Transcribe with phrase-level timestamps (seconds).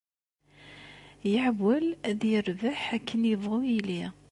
[1.31, 4.03] Iɛewwel ad yerbeḥ, akken yebɣu yili.